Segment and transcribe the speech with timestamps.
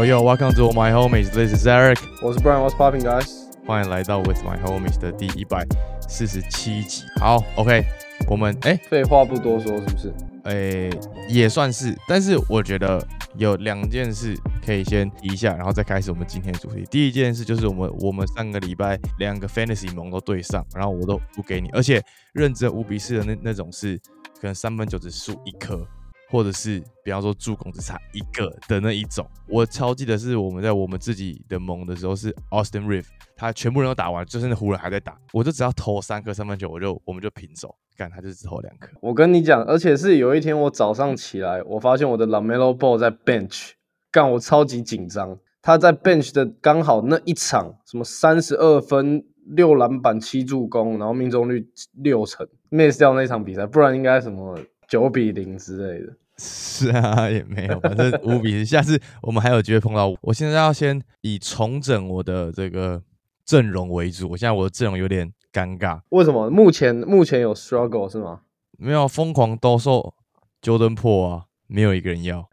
[0.00, 1.30] Yo yo, welcome to my homies.
[1.30, 1.98] This is Eric.
[2.22, 3.50] 我是 Brian，What's popping guys？
[3.66, 5.66] 欢迎来到 With My Homies 的第一百
[6.08, 7.04] 四十七集。
[7.16, 7.84] 好，OK，
[8.26, 10.14] 我们哎废话不多说，是不是？
[10.44, 10.88] 哎
[11.28, 16.82] 也算是，但是我觉得有两件事可以先提一下，然后再开始我们今天的主题。
[16.90, 23.98] 第一件事就是我们我们上个礼拜两个 Fantasy 盟都对上，然后我都不给你，而且认真五比四的那那种是
[24.40, 25.86] 可能三分球只输一颗。
[26.30, 38.88] 或者是比方说助攻只差一个的那一种，我超记得是我们在我们自己的盟的时候是 Austin Reeve，他全部人都打完，就是那湖人还在打，我就只要投三颗三分球，我就我们就平手，干他就只投两颗。
[39.00, 43.70] 我跟你讲，而且是有一天我早上起来，我发现我的 Lamelo Ball 在 bench，
[44.12, 54.56] 干我超级紧张，他在 bench 的刚好那一场，什么三十二分六篮板七助攻，然后命中率六成，miss 掉那场比赛，不然应该什么
[54.90, 56.12] 九比零之类的。
[56.36, 58.66] 是啊，也没有，反正 五比零。
[58.66, 60.14] 下次我们还有机会碰到。
[60.22, 63.02] 我现在要先以重整我的这个
[63.44, 64.30] 阵容为主。
[64.30, 66.00] 我现在我的阵容有点尴尬。
[66.08, 66.50] 为什么？
[66.50, 68.40] 目前目前有 struggle 是吗？
[68.78, 70.14] 没有，疯狂兜售
[70.62, 72.48] Jordan Po 啊，没有一个人要。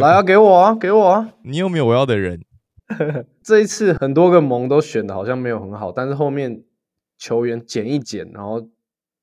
[0.00, 1.32] 来啊，给我啊，给我啊！
[1.44, 2.44] 你有没有我要的人？
[3.44, 6.64] 这一次很多个盟都选的好像没有很好，但是后面
[7.16, 8.68] 球员减一减，然后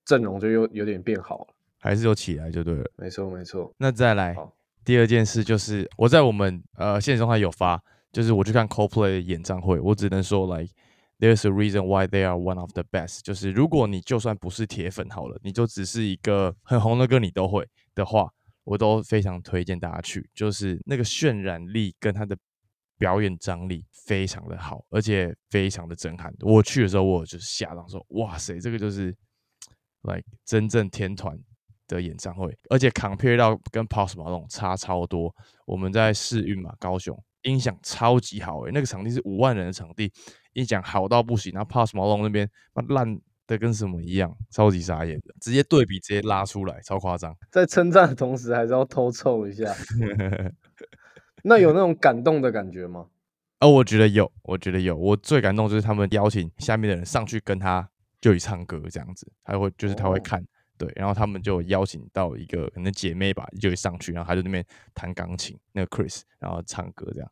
[0.05, 1.47] 阵容就又有点变好了。
[1.79, 3.73] 还是有起来就对了，没错没错。
[3.77, 4.35] 那再来
[4.83, 10.73] 第二件事就是我在我们呃现实中还有发，就是我去看 Coldplay 的演唱会，我只能说，like
[11.19, 13.19] there's a reason why they are one of the best。
[13.21, 18.31] 就是如果你就算不是铁粉好了，你就只是一个很红的歌你都会的话，
[18.63, 20.29] 我都非常推荐大家去。
[20.33, 22.37] 就是那个渲染力跟他的
[22.97, 26.33] 表演张力非常的好，而且非常的震撼。
[26.39, 29.13] 我去的时候我就是吓到说，哇塞，这个就是
[30.03, 31.37] like 真正天团。
[31.87, 35.33] 的演唱会，而且 compare 到跟 Post Malone 差超多。
[35.65, 40.11] 我们在试运嘛，高雄音响超级好诶，那个场地是五万人的场地，
[40.53, 41.51] 音响好到不行。
[41.53, 42.49] 然后 Post Malone 那边
[42.89, 47.35] 烂的跟什么一样，超级傻眼的，直接对比直接拉出来，超夸张。
[47.49, 49.73] 在称赞的同时，还是要偷凑一下。
[51.43, 53.07] 那有那种感动的感觉吗？
[53.61, 54.95] 哦，我觉得有，我觉得有。
[54.97, 57.89] 我最感动就是他们邀请下面的人上去跟他
[58.19, 60.45] 就以唱歌这样子，还会就是他会看。
[60.77, 67.31] 对，然后他们就邀请到一个可能姐妹吧，就会上去，然后她在那边弹钢琴，那个 Chris，然后唱歌这样，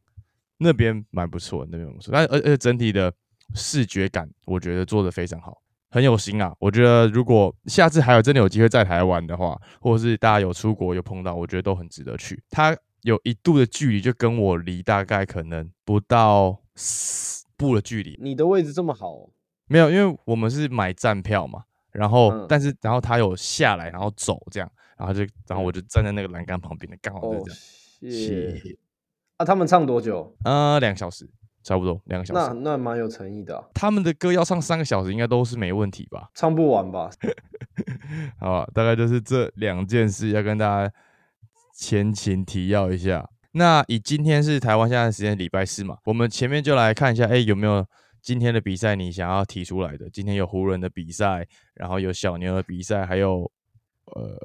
[0.57, 3.13] 那边蛮不错，那边不错，但而而且整体的
[3.53, 6.55] 视觉感，我觉得做的非常好，很有心啊。
[6.59, 12.41] 我觉得如果下次还有真的有机会在台湾的话，或者是大家有出国有碰到，我觉得都很值得去。
[12.49, 18.17] 它有一度的距离，就跟我离大概可能不到四步的距离。
[18.19, 19.29] 你的位置这么好？
[19.67, 21.65] 没有，因为我们是买站票嘛。
[21.95, 28.11] 然后，但是，然后他有下来，然后走这样，然后就，然后我就站在那个栏杆旁边的，刚好就这样。
[28.11, 28.77] 谢。
[29.37, 30.35] 啊，他们唱多久？
[30.43, 31.29] 呃，两个小时，
[31.63, 32.53] 差不多两个小时。
[32.53, 33.61] 那那蛮有诚意的。
[33.73, 36.29] 他们的歌要唱三个小时，应该都是没问题吧？
[36.33, 37.09] 唱不完吧？
[38.39, 40.93] 好，大概就是这两件事要跟大家
[41.73, 43.29] 前情提要一下。
[43.51, 47.85] 那以今天是台湾现在时间礼拜四嘛，我们前面就来看一下，哎，有没有？
[48.25, 50.09] 今天的比赛你想要提出来的？
[50.09, 53.49] 今天有湖人的比赛，然后有小牛的比赛，还有
[54.05, 54.35] 呃，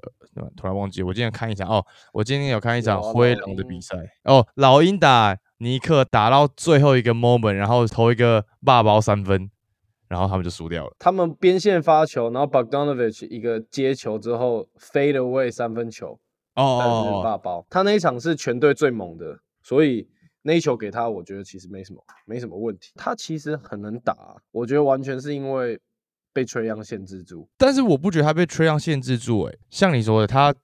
[0.54, 1.82] 突然忘记，我今天看一场哦，
[2.12, 9.50] 我今天有看一场灰狼的比赛哦，老鹰打尼克打到最后一个 moment，然后投一个霸包三分，
[10.08, 10.94] 然后他们就输掉了。
[10.98, 16.20] 他们边线发球，然后 Bogdanovich 一个接球之后 fade away 三分球，
[16.54, 17.66] 哦哦，霸包。
[17.70, 20.06] 他那一场是全队最猛的，所以。
[20.42, 22.92] 那一球给他，我觉得其实没什么，没什么问题。
[22.94, 25.78] 他其实很能打，我觉得完全是因为
[26.32, 27.48] 被吹样限制住。
[27.56, 30.54] 但是我不觉得他被吹样限制住，诶，像你说的，他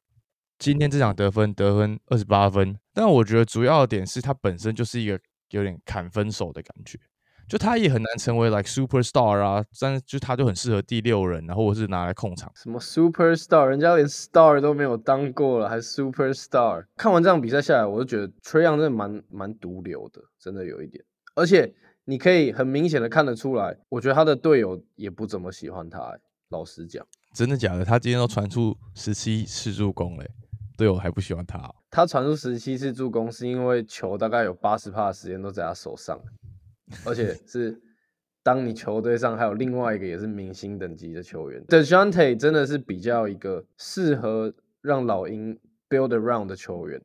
[0.59, 6.99] 今天这场得分得分二十八分，但我觉得主要的点是他本身就是一个有点砍分手的感觉。
[7.49, 12.51] 就他也很难成为 like super star 啊，但就他就很适合第六人，然后是拿来控场。
[12.57, 16.85] 什么 super star，人家连 star 都没有当过了，还 super star。
[16.97, 21.05] 看完这场比赛下来，我就觉得 Trey Young 真的蛮蛮毒瘤的，真的有一点。
[21.35, 21.73] 而且
[22.05, 26.19] 你可以很明显的看得出来，我觉得他的队友也不怎么喜欢他。
[26.51, 27.05] 老实讲，
[27.35, 27.85] 真的假的？
[27.85, 30.31] 他今天都传出十七次助攻嘞，
[30.77, 31.75] 队友还不喜欢他？
[31.91, 36.21] 他传出十七次助攻是因为球大概有八十帕的时间都在他手上。
[37.05, 37.81] 而且 是，
[38.43, 44.53] 当你球队上还有另外一个也是明星等级的球员，Dejounte 真的是比较一个适合
[44.83, 47.01] 让老鹰 build around 的球员。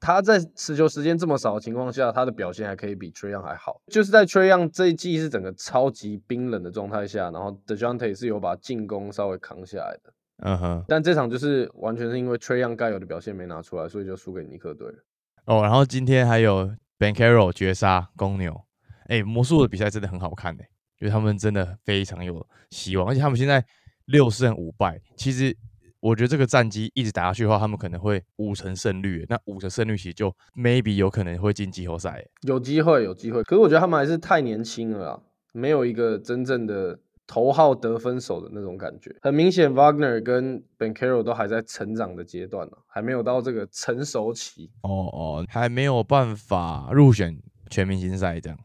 [0.00, 3.80] 他在持球时间这么少的情况下，他的表现还可以比 Trey Young 还好。
[3.86, 10.12] 就是在 Trey Young 这一季是整个超级冰冷的状态下，然后 Dejounte 是有把进攻稍微扛下来的。
[10.44, 10.84] 嗯哼。
[10.86, 14.98] 但这场就是完全是因为 Trey Young 该有的表现没拿出来，所以就输给尼克队了。
[15.46, 18.60] 哦，然后今天还有 Bankerell 绝杀公牛。
[19.06, 20.68] 哎，魔术的比赛真的很好看哎，
[21.00, 23.64] 因为他们真的非常有希望，而且他们现在
[24.06, 25.00] 六胜五败。
[25.16, 25.56] 其实
[26.00, 29.24] 我觉得这个战绩一直打下去的话，他们可能会五成胜率。
[29.28, 33.42] 那五成胜率其实就 maybe 有可能会进季后赛，有机会，有机会。
[33.42, 35.20] 可是我觉得他们还是太年轻了啊，
[35.52, 36.98] 没有一个真正的。
[37.26, 44.70] 头号得分手的那种感觉，很明显，Wagner 跟 Ben Carroll 都还在成长的阶段呢，还没有到这个成熟期。
[44.82, 47.34] 哦哦，还没有办法入选
[47.70, 48.58] 全明星赛这样。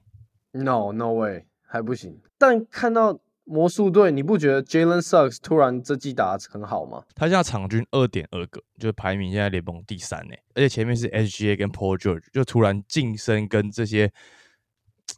[0.52, 2.20] No，No way，还不行。
[2.38, 7.04] 但看到魔术队，你不觉得 Jalen Suggs 突然这季打很好吗？
[7.16, 10.36] 他现在场均二点二个，就排名现在联盟第三呢。
[10.56, 14.12] 而且前面是 SGA 跟 Paul George，就突然晋升跟这些。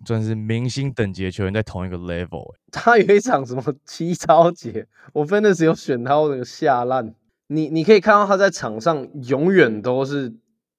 [0.08, 2.56] 算是明星等级的球员在同一个 level。
[2.72, 7.14] 他有一场什么 七超节，我真的是有选他那个下烂。
[7.48, 10.34] 你你可以看到他在场上永远都是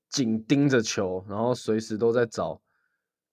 [0.09, 2.59] 紧盯着球，然后随时都在找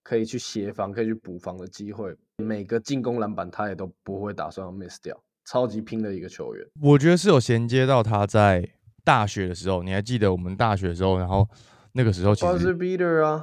[0.02, 2.14] 可以去协防、可以去补防的机会。
[2.38, 6.66] 每个进攻篮板他也都不会打算要 miss 掉，超级拼的一个球员。
[6.80, 8.68] 我觉得是有衔接到他在
[9.04, 11.48] 大学的时候，你还记得我们大学的时候，然后。
[11.92, 12.46] 那个时候其实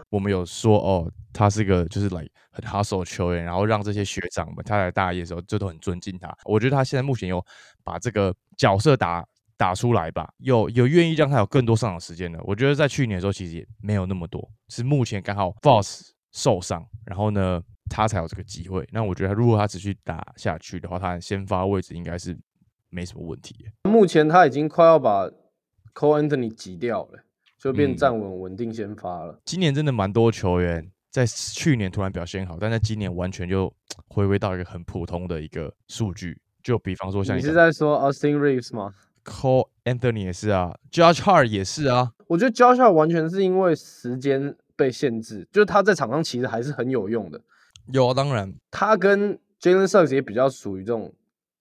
[0.09, 6.33] 我们有说哦，他是个就是来很 hustle 球员，然后让这些学长们他在大一的时候就都很尊敬他。
[6.45, 7.45] 我觉得他现在目前有
[7.83, 9.21] 把这个角色打
[9.57, 12.39] 打出来吧，有有愿意让他有更多上场时间的。
[12.45, 18.87] 我觉得在去年的时候其实也没有那么多，是目前刚好 Boss 受伤，然后呢他才有这个机会。
[18.91, 22.37] 那我觉得如果他持续打下去的话，他先发位置应该是
[22.89, 23.65] 没什么问题。
[23.83, 25.25] 目前他已经快要把
[25.93, 27.23] Cole Anthony 挤掉了。
[27.59, 29.41] 就变站稳稳定先发了。
[29.43, 33.73] 今年真的蛮多球员在去年突然表现好，但在今年完全就
[34.09, 36.39] 回归到一个很普通的一个数据。
[36.61, 38.93] 就比方说像你是在说 Austin Reeves 吗
[39.25, 42.11] ？Cole Anthony 也是啊，Josh Hart 也是啊。
[42.27, 47.41] 我觉得 Josh Hart 完全是因为时间被限制，就是他在场上其实还是很有用的。
[47.91, 51.11] 有啊，当然，他跟 Jalen Suggs 也比较属于这种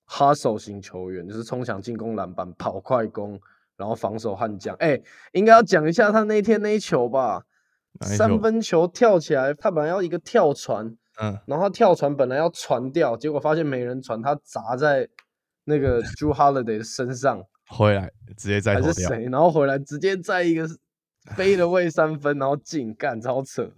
[0.06, 3.40] hustle 型球员，就是冲抢进攻篮板、跑快攻。
[3.78, 4.98] 然后防守悍将，哎，
[5.32, 7.44] 应该要讲一下他那天那一球吧？
[8.00, 15.06] 三分球跳起来，他本来要一个跳传，嗯，然后他跳传本来要传掉，结果发现没人传，他砸在
[15.64, 19.24] 那个 Drew Holiday 的身上，回来直接再还是谁？
[19.24, 20.66] 然后回来直接在一个
[21.34, 23.70] 飞了位三分，然后进，干超扯。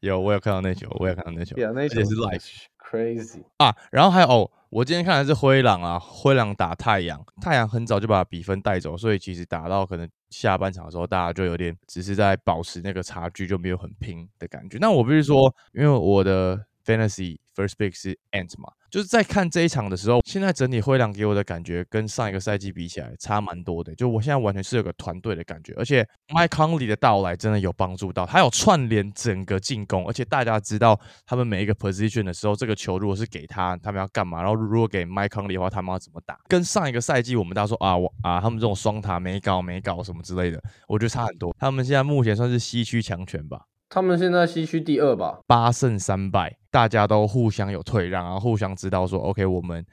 [0.00, 2.44] 有，我有看到那球，我有看到那球，那球是 live
[2.78, 3.74] crazy 啊！
[3.90, 4.50] 然后还有哦。
[4.70, 14.78] 我今天看的是灰狼啊，灰狼打太阳，太阳很早就把比分带走，所以其实打到可能下半场的时候，大家就有点只是在保持那个差距，就没有很拼的感觉。
[14.80, 18.72] 那我不是说，因为我的 fantasy first pick 是 Ant 嘛。
[18.90, 23.94] 就是在看这一场的时候，现在整体灰狼给我的感觉跟上一个赛季比起来差蛮多的。
[23.94, 26.04] 就我现在完全是有个团队的感觉，而且
[26.34, 34.42] Mike Conley 的到来真的有帮助到，他有串联整个进攻，而且大家知道他们每一个 position 的时候，这个球如果是给他，他们要干嘛？
[34.42, 36.36] 然后如果给 Mike Conley 的话，他们要怎么打？
[36.48, 41.54] 跟上一个赛季我们大家说啊，我啊，他们这种双塔没搞没搞什么之类的，我觉得差很多。
[41.56, 43.66] 他们现在目前算是西区强权吧。
[43.92, 49.84] 他们现在西区第二吧，八胜三败，大家都互相有退让，然后互相知道说，OK，我们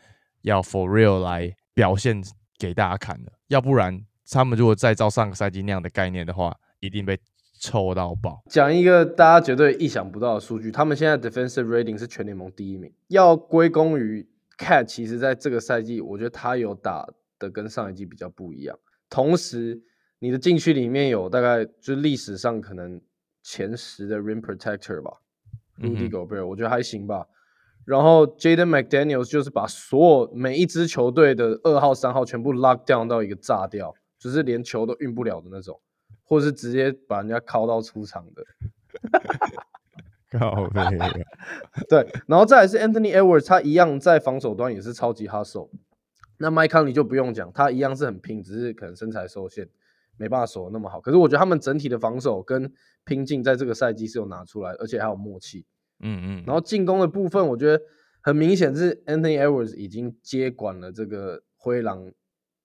[0.44, 2.22] 要 for real 来表现
[2.60, 4.00] 给大家看的，要不然
[4.30, 7.20] 他们如果再照上个赛季那样的概念的话，一定被
[7.60, 8.44] 抽到爆。
[8.52, 14.84] 讲一个大家绝对意想不到的数据，他们现在 defensive rating 是全联盟第一名，要归功于 Cat。
[14.84, 17.04] 其实，在这个赛季，我觉得他有打
[17.40, 18.78] 的跟上一季比较不一样。
[19.10, 19.82] 同时，
[20.20, 23.02] 你的禁区里面有大概就是历史上可能。
[23.50, 25.10] 前十的 rim protector 吧
[25.80, 27.26] ，Rudy Gobert，我觉得还行吧。
[27.86, 35.80] 然后 Jaden McDaniels 就是把所有每一支球队的二号、三号全部 lock down 到一个炸掉，就是连球都运不了的那种，
[36.26, 38.44] 或者是直接把人家敲到出场的。
[40.38, 40.82] 靠背。
[41.88, 45.70] 对，然后再来是 Anthony Edwards，他一样在防守端也是超级 hustle。
[46.38, 49.70] 那 Mike Conley 就不用讲，他一样是很拼，只是可能身材受限。
[50.18, 52.72] 没办法守的那么好，可是我觉得他们整体的防守跟
[53.06, 55.66] 拼劲在这个赛季是有拿出来，而且还有默契。
[56.00, 56.44] 嗯嗯。
[56.46, 57.82] 然后进攻的部分，我觉得
[58.22, 62.12] 很明显是 Anthony Edwards 已经接管了这个灰狼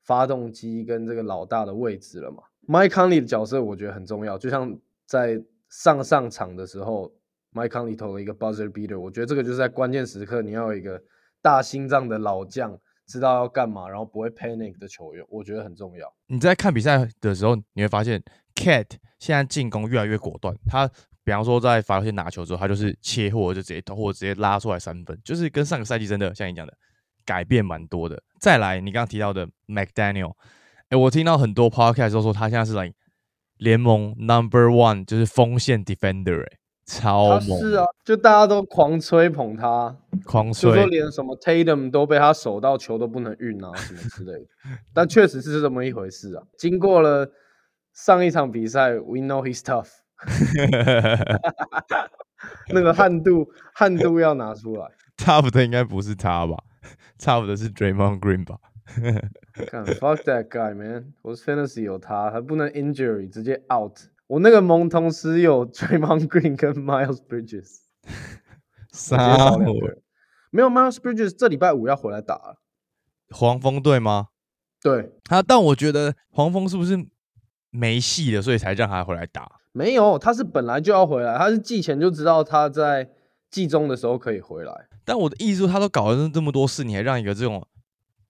[0.02, 2.42] 发动机跟这个老大的位置了嘛。
[2.66, 7.12] Mike Conley 的角色我觉得很重要，就像在上上场的时候
[7.52, 11.02] ，Mike Conley 投了一个 buzzer beater，我觉得这个就是在关键时刻你要有一个
[11.40, 12.78] 大心脏的老将。
[13.12, 16.10] 知道要干嘛，然后不会 panic 的球员，我觉得很重要。
[16.28, 18.22] 你在看比赛的时候，你会发现
[18.54, 18.86] Cat
[19.18, 20.56] 现在进攻越来越果断。
[20.66, 20.88] 他
[21.22, 26.72] 比方说在罚球线拿球之后，他就是切或者就直接投，或者直接拉出来三分，就是跟上个赛季真的像你讲的
[27.26, 28.22] 改变蛮多的。
[28.40, 30.32] 再来，你刚刚提到的 McDaniel，
[30.88, 32.92] 哎，我听到很多 podcast 都说他现在是来
[33.58, 44.46] 联盟 number one，就是锋线 defender，哎，超猛，是啊，就大家都狂吹捧他，狂吹就说，连什么 Tatum 都被他守到球都不能运啊，什么之类的。
[44.92, 46.42] 但确实是这么一回事啊。
[46.58, 47.30] 经过了
[47.92, 49.88] 上一场比赛，We know he's tough，
[52.74, 54.86] 那个悍度悍度要拿出来。
[55.16, 56.56] top 的应该不是他吧
[57.18, 58.58] ？top 的是 Draymond Green 吧？
[59.68, 63.96] 看 fuck that guy man，我是 fantasy 有他，还不能 injury 直接 out。
[64.32, 68.08] 我那个蒙同时有 Draymond Green 跟 Miles Bridges， 我
[68.90, 69.98] 直接三少两个。
[70.50, 72.62] 没有 Miles Bridges 这礼拜五要回来打了。
[73.28, 74.28] 黄蜂队吗？
[74.82, 77.06] 对，啊，但我觉得黄蜂是不是
[77.68, 79.60] 没戏了，所以才让他回来打？
[79.72, 83.10] 没有，他是本来就要回来，他是季前就知道他在
[83.50, 84.72] 季中的时候可以回来。
[85.04, 87.66] 但我的意思说，他都搞了这么多事，你还让一个这种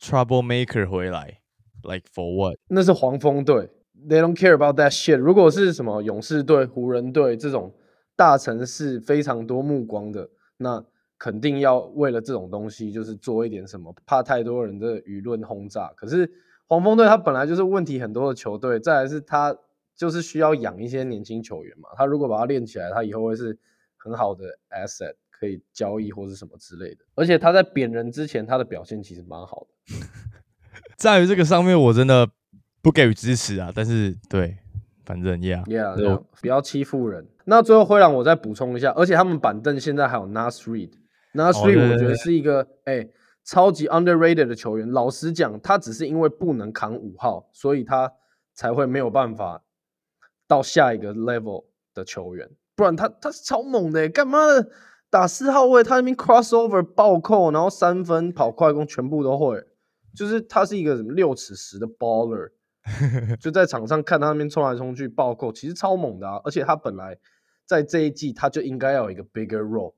[0.01, 1.39] trouble maker 回来
[1.85, 2.59] ，like for what？
[2.67, 3.71] 那是黄蜂队
[4.09, 5.17] ，They don't care about that shit。
[5.17, 7.75] 如果是什么勇士队、湖人队这种
[8.17, 10.85] 大城市非常多目光的，那
[11.19, 15.93] 肯定要为了这种东西就是做一点什么，怕太多人的舆论轰炸。
[15.97, 16.31] 可是
[16.67, 19.57] 黄蜂队他本来就是问题很多的球队，再来是他
[19.95, 21.89] 就是需要养一些年轻球员嘛。
[21.97, 23.57] 他如果把他练起来，他以后会是
[23.97, 27.05] 很好的 asset，可以交易或是什么之类的。
[27.15, 29.95] 而且他在贬人之前，他的表现其实蛮好的。
[30.97, 32.29] 在于这个上面，我真的
[32.83, 33.73] 不给予支持啊。
[33.75, 34.59] 但是对，
[35.05, 37.27] 反正就 yeah，不要欺负人。
[37.45, 40.91] 那最后灰狼我再补充一下，而且他们板凳现在还有 Nas Reed。
[41.35, 43.09] Nas 哦对 Reed 对对我觉得是一个哎、
[43.45, 44.91] 超级 underrated 的球员。
[44.91, 48.13] 老实讲，他只是因为不能扛五号，所以他
[48.55, 49.63] 才会没有办法
[50.47, 52.51] 到下一个 level 的球员。
[52.77, 54.69] 不然他他是超猛的、欸，干嘛的
[55.11, 59.63] 打四号位，他那边 crossover 暴扣，然后三分跑快攻全部都会。
[60.15, 62.51] 就是他是一个什么六尺十的 baller，
[63.41, 66.41] 就在场上看他那边冲来冲去暴扣，其实超猛的啊！
[66.45, 67.17] 而且他本来
[67.65, 69.95] 在这一季他就应该要有一个 bigger role，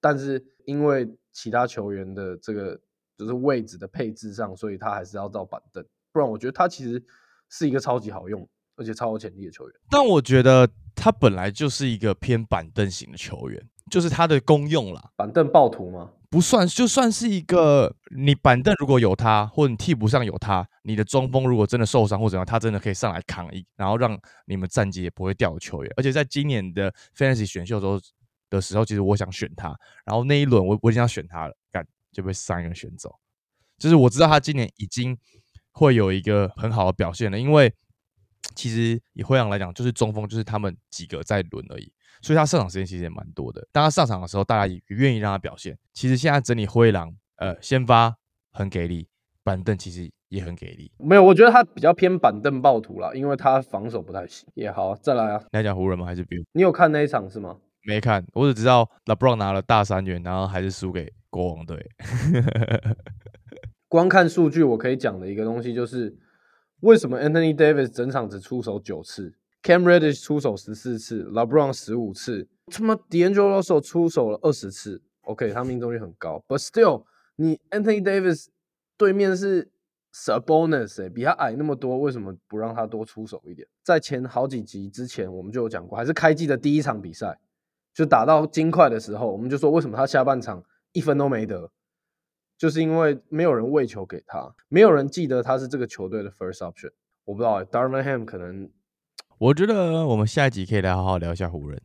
[0.00, 2.80] 但是因为其他球员的这个
[3.18, 5.84] 就是位置的配置上，所以他还是要到板凳。
[6.12, 7.02] 不然我觉得他其实
[7.48, 9.74] 是一个超级好用而且超有潜力的球员。
[9.90, 16.10] 但我觉得他本来就是一个偏板凳型的球员，就是他的功用啦，板凳暴徒吗？
[16.30, 25.92] 不算就算是一个你板凳如果有他，或你替补上有他，你的中锋如果真的受伤或怎样，他真的可以上来扛一，然后让你们战绩也不会掉的球员。
[25.96, 28.00] 而且在今年的 Fantasy 选秀的时候
[28.48, 33.12] 的时候，其实我想选他，然后那一轮我我已经要选他了，干就被三个人选走。
[33.76, 35.18] 就是我知道他今年已经
[35.72, 37.74] 会有一个很好的表现了，因为
[38.54, 43.66] 其实以灰狼来讲，就是中锋就是他们几个在轮而已，所以他上场时间其实也蛮多的。
[43.72, 45.78] 当他上场的时候，大家也愿意让他表现。
[45.92, 48.16] 其实现在整理灰狼，呃，先发
[48.52, 49.08] 很给力，
[49.42, 50.90] 板凳其实也很给力。
[50.98, 54.48] 没有，我觉得他比较偏板凳暴徒啦，因为他防守不太行。
[54.54, 55.42] 也好，再来啊！
[55.52, 56.06] 你要讲湖人吗？
[56.06, 56.44] 还是 Bill？
[56.52, 57.56] 你有看那一场是吗？
[57.86, 61.88] 没看，我只知道 LeBron 拿了大三元，然后还是输给国王队。
[63.88, 66.14] 光看数据，我可以讲的一个东西就是，
[66.80, 75.02] 为什么 Anthony Davis 整场只出手九次，Cam Reddish 出手十四次，LeBron 十五次，他妈 D'Angelo Russell 出手了二十次。
[75.22, 77.04] OK，他命中率很高，But still，
[77.36, 78.46] 你 Anthony Davis
[78.96, 79.70] 对面是
[80.12, 83.68] Sabonis、比他矮那么多，为什么不让他多出手一点？
[83.84, 87.38] 在前好几集之前，我们就有讲过，还是开季的第一场比赛，
[87.94, 91.70] 就打到金块的时候，我们就说为什么他下半场一分都没得，
[92.58, 96.90] 就是因为没有人喂球给他，没有人记得他是这个球队的 first option。
[97.24, 98.68] 我不知道、欸、Darvin Ham 可能
[99.40, 101.80] 我觉得我们下一集可以来好好聊一下湖人，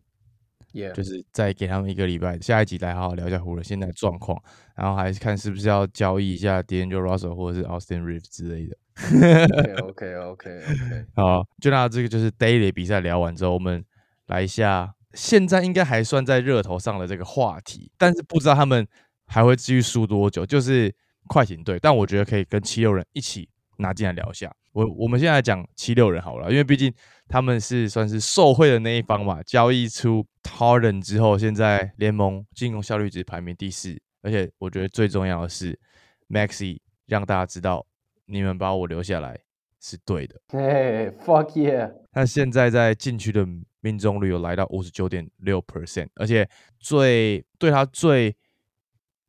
[0.74, 4.38] 也、就是再给他们一个礼拜，下一集来好好聊一下湖人现在的状况，
[4.76, 8.76] 然后还是看是不是要交易一下 D'Angelo Russell 或者是 Austin Reeves 之类的。
[8.98, 13.86] OK OK OK OK， 好，就那这个就是 Daily 比赛聊完之后，我们
[14.28, 18.86] 来一下现在应该还算在热头上的这个话题，但是不知道他们
[19.28, 20.94] 还会继续输多久，就是
[21.30, 21.80] 快艇队。
[21.82, 23.48] 但我觉得可以跟七六人一起
[23.78, 24.54] 拿进来聊一下。
[24.75, 26.94] 我我们现在讲七六人好了，因为毕竟
[27.29, 29.41] 他们是算是受贿的那一方嘛。
[29.44, 35.79] 交易出 Harden 之后，现在联盟进攻效率值排名第四，而且我觉得最重要的是
[36.27, 37.86] Maxi 让大家知道
[38.25, 39.39] 你们把我留下来
[39.79, 40.41] 是对的。
[40.50, 43.48] 嘿、fuck yeah，他现在在禁区的
[43.79, 46.46] 命中率有来到五十九点六 percent，而且
[46.82, 48.36] 最对他最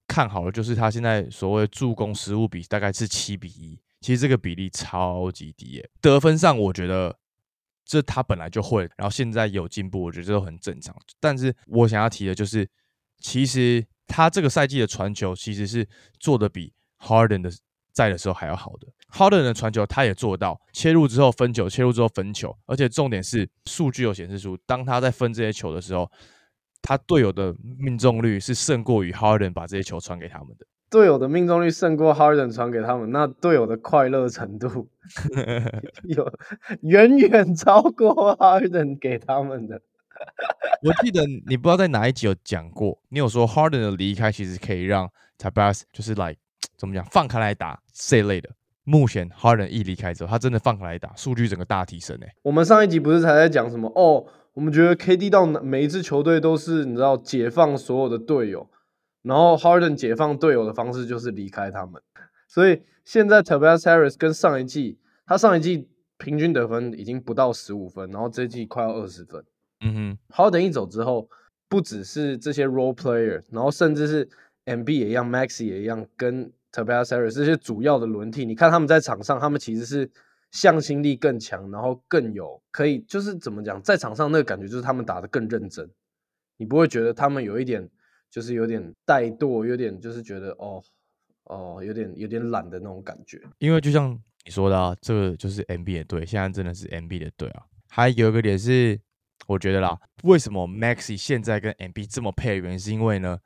[0.09, 5.91] 看好的就是他现在所谓助攻失误比大概是七比一，其实这个比例超级低耶。
[6.01, 7.19] 得分上我觉得
[7.85, 10.95] 这他本来就会，然后现在有进步，我觉得这都很正常。
[11.19, 12.71] 但是我想要提的就是，
[13.19, 15.85] 其实他这个赛季的传球其实是
[16.21, 17.51] 做的比 Harden 的
[17.91, 18.87] 在的时候还要好的。
[19.11, 26.09] Harden 的传球他也做到，切入之后分球，切入之后分球，而且重点是数据有显示出，当他在分这些球的时候，
[26.81, 30.65] 他队友的命中率是胜过于 Harden 把这些球传给他们的。
[30.89, 34.89] 队友的命中率胜过 Harden 传给他们，那队友的快乐程度
[36.05, 36.33] 有
[36.83, 39.81] 远远超过 Harden 给他们的。
[40.83, 46.37] 我记得你不知道在哪一集有讲过，你有说 Harden 的离开其实可以让 Tabas 就是 like
[46.77, 48.51] 怎么讲放开来打这类的。
[48.85, 52.29] 目前 Harden 一离开之后，他真的放开来打，数据整个大提升诶。
[52.43, 54.25] 我们上一集不是才在讲什么哦？
[54.55, 58.71] 我们觉得 KD 到每一支球队都是你知道解放所有的队友。
[59.27, 62.01] 然后 Harden 解放队友的方式就是离开他们，
[62.47, 69.45] 所以现在 Tobias Harris 跟上一季，他上一季平均得分已经不到十五分，然后这季快要二十分。
[69.81, 71.29] 嗯哼，Harden 一走之后，
[71.69, 74.29] 不只是这些 role player，然后甚至是
[74.65, 80.09] MB 也一样，Maxi 也一样，跟 Tobias Harris 这些主要的轮替，你看他们在场上，他们其实是
[80.53, 85.91] 向心力更强，然后更有可以就是怎么讲，在场上那个感觉就是他们打得更认真，
[86.59, 87.91] 你不会觉得他们有一点。
[88.31, 90.83] 就是有点怠惰，有点就是觉得哦
[91.45, 93.41] 哦，有点有点懒的那种感觉。
[93.59, 94.13] 因为就像
[94.45, 97.63] 你说的，啊，这个就是 MB 的队，现在真的是 MB 的队啊。
[97.89, 99.01] 还有一个点是，
[99.47, 103.39] 我觉得啦，为什么 Maxi 现在跟 MB 这么配的原因，是因为呢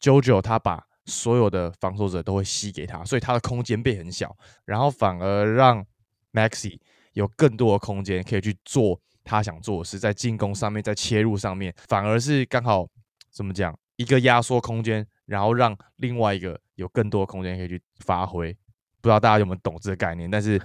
[0.00, 5.84] ，JoJo 他把所有的防守者都会吸给他，所以他的空间变很小，然后反而让
[6.32, 6.78] Maxi
[7.12, 12.88] 有更多的空间可以去做他想做的事，在进攻上面，在切入上面，反而是刚好
[13.30, 13.76] 怎么讲？
[13.96, 18.52] 一个压缩空间，然后让另外一个有更多空间可以去发挥。
[19.00, 20.30] 不知道大家有没有懂这个概念？
[20.30, 20.60] 但是，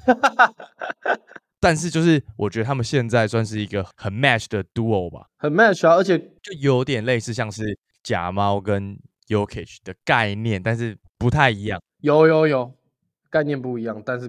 [1.59, 11.79] 但是就是我觉得他们现在算是一个很 match 的 duo 吧，很 match 啊，而且就有点类似像是假猫跟 Yokich 的概念，但是不太一样。
[12.00, 12.74] 有有有，
[13.29, 14.27] 概念不一样，但是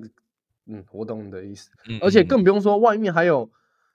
[0.66, 1.70] 嗯，我懂你的意思。
[2.02, 3.50] 而且更不用说外面还有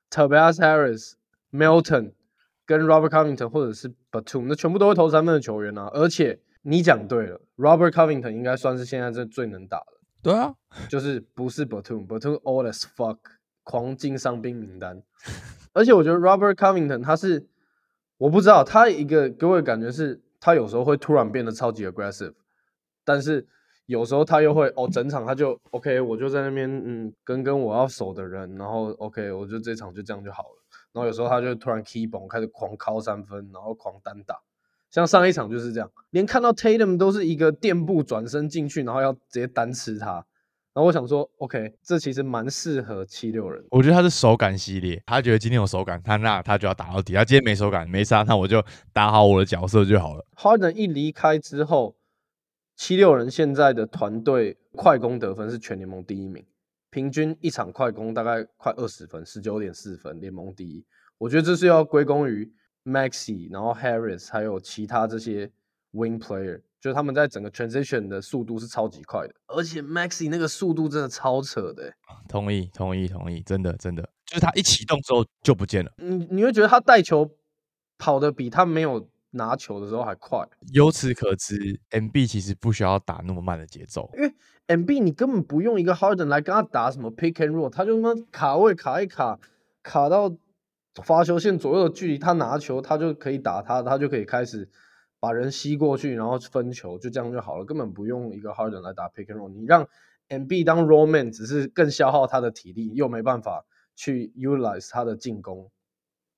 [0.09, 1.13] Tobias Harris、
[1.51, 2.13] Milton。
[2.67, 5.89] 跟 Robert Covington 或者是 Batum，那全部都会投三分的球员啊！
[5.93, 9.93] 而且你讲对了，Robert Covington 应该算是现在这最能打的。
[10.21, 10.53] 对啊，
[10.89, 13.17] 就是不是 Batum，Batum old as fuck，
[13.63, 15.01] 狂进伤兵名单。
[15.71, 17.47] 而且我觉得 Robert Covington 他是，
[18.17, 22.33] 我不知道他一个给我的感觉是，他有时候会突然变得超级 aggressive，
[23.05, 23.47] 但是
[23.85, 30.56] 有时候他又会哦，整场他就 OK，我就在那边嗯跟跟我要守的人，然后 OK，我就这场就这样就好了。
[30.93, 34.39] 然后有时候他就突然 key 崩，开始狂敲三分，然后狂单打，
[34.89, 40.25] 像上一场就是这样，连看到 Tatum 都是一个垫步转身进去，然后要直接单吃他。
[40.73, 43.65] 然后我想说，OK，这其实蛮适合七六人。
[43.71, 47.13] 我觉得他是手感系列，他觉得今天有手感，他那他就要打到底。
[47.13, 50.23] 他今天没手感，没杀，那我就打好我的角色就好了。
[50.35, 51.95] Harden 一离开之后，
[52.75, 56.45] 七六人现在的团队快攻得分是全联盟第一名。
[56.97, 60.83] 平均一场快攻大概快二十分，十九点四分，联盟第一。
[61.19, 62.51] 我觉得这是要归功于
[62.83, 65.47] Maxi，然后 Harris，还有其他这些
[65.93, 69.35] Wing Player，就是他们在整个 Transition 的速度是超级快的。
[69.45, 71.93] 而且 Maxi 那个速度真的超扯的。
[72.27, 75.91] 同意，同意，同意，真的，真的，就是他一启动之后就不见了。
[75.97, 77.29] 你你会觉得他带球
[77.99, 80.45] 跑的比他没有拿球的时候还快。
[80.73, 84.33] 由此可知，MB 其实不需要打那么慢的节奏，因为。
[84.69, 89.39] M B 你根本不用一个 Harden 来跟他打什么 Pick and Roll，他就他妈卡位卡一卡，
[89.81, 90.35] 卡到
[91.01, 94.69] 发球线左右的距离，他拿球他就可以打他，他就可以开始
[95.21, 99.47] 把人吸过去，然后分球，就这样就好了，根本不用一个 Harden 来打 Pick and Roll。
[99.47, 99.87] 你让
[100.27, 103.63] M B 当 Roll Man，只是更消耗他的体力，又没办法
[103.95, 105.71] 去 Utilize 他的进攻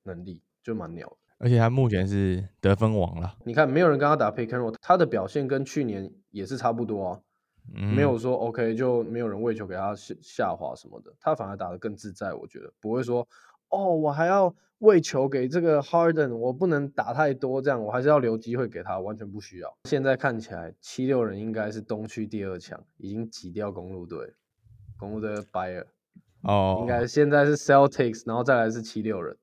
[0.03, 1.15] 能力，就蛮鸟的。
[1.39, 3.36] 而且他目前是得分王了。
[3.45, 7.19] 你看，没有人跟他打 Pick and Roll，他的表现跟去年也是差不多啊。
[7.71, 13.28] 没有说 OK 就没有人喂球给他下下滑什么的，他反而打得更自在，我觉得不会说
[13.69, 19.71] 哦，我还要喂球给这个 Harden，我不能打太多，这样我还是要留机会给他，完全不需要。
[19.84, 24.34] 现在看起来七六人应该是东区第二强，已经挤掉公路队，
[24.97, 25.86] 公路队 Buyer
[26.41, 29.38] 哦，应该现在是 Celtics，然后再来是七六人，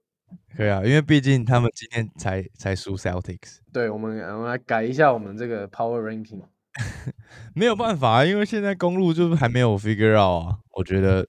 [0.57, 6.43] 可以啊，因为毕竟他们今天才才输 Celtics，对我们我们来改一下我们这个 Power Ranking。
[7.55, 10.59] 没有办法，啊因为现在公路就是还没有 figure out 啊。
[10.73, 11.27] 我觉得，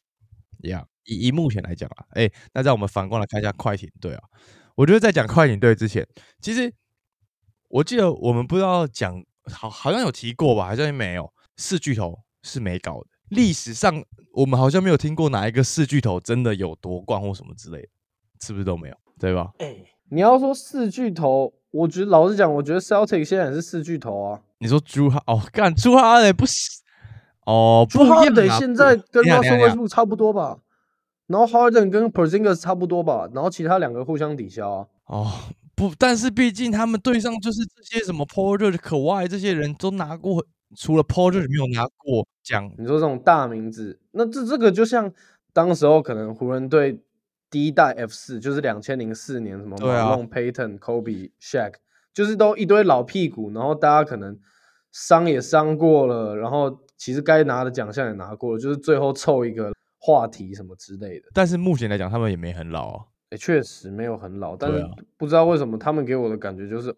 [0.64, 4.24] 呀，以以目前来讲啊，哎，那在我们反过来看一下快艇队啊。
[4.76, 6.06] 我觉得在讲快艇队之前，
[6.42, 6.74] 其实
[7.70, 11.32] 我记得我们不知道讲好好像有提过吧，好像没有。
[11.56, 17.88] 四巨头是没搞的，历史上我们好像没有听过哪一个四巨头真的有夺冠或什么之类的，
[18.42, 18.96] 是不是都没有？
[19.20, 19.52] 对吧？
[19.60, 19.76] 哎，
[20.10, 24.40] 你要说四巨头，我觉得老实讲，我觉得 Celtic 现在也是四巨头啊。
[24.60, 26.84] 你说朱哈哦，干朱哈得不行
[27.46, 30.60] 哦，朱哈得现在跟 Russell Westbrook 差不多吧，
[31.28, 34.88] 然后 Harden 跟 Porzingis 差不多吧，然后其他两个互相抵消啊。
[35.06, 35.32] 哦，
[35.76, 40.46] 不，但是毕竟他们队上就是这些什么 Porter、可外这些人都拿过，
[40.76, 42.72] 除了 Porter 没有拿过奖。
[42.78, 45.12] 你说这种大名字，那这这个就像
[45.54, 47.00] 当时候可能湖人队
[47.50, 51.74] 第一代 F 四，就是两千零四年什么马龙、Payton、Kobe、Shaq，
[52.14, 54.40] 就是都一堆老屁股，然后大家可能
[54.92, 61.28] 伤也伤过了，然后其实该拿的奖项也拿过了，就是最后凑一个话题什么之类的。
[61.34, 63.06] 但是目前来讲，他们也没很老啊。
[63.30, 64.82] 也确实没有很老，但是
[65.18, 66.96] 不知道为什么他们给我的感觉就是